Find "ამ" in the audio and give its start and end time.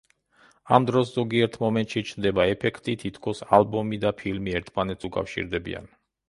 0.77-0.85